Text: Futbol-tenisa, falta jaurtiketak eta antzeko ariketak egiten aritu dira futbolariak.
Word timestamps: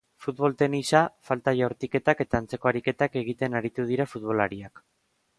Futbol-tenisa, 0.23 1.01
falta 1.29 1.51
jaurtiketak 1.59 2.23
eta 2.25 2.39
antzeko 2.43 2.69
ariketak 2.71 3.19
egiten 3.21 3.57
aritu 3.59 3.85
dira 3.91 4.07
futbolariak. 4.15 4.83